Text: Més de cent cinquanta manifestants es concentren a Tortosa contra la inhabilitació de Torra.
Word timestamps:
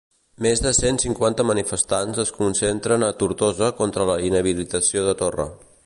Més 0.43 0.61
de 0.65 0.69
cent 0.77 0.97
cinquanta 1.03 1.45
manifestants 1.49 2.21
es 2.25 2.33
concentren 2.39 3.07
a 3.09 3.11
Tortosa 3.21 3.71
contra 3.83 4.09
la 4.13 4.19
inhabilitació 4.31 5.07
de 5.11 5.19
Torra. 5.23 5.51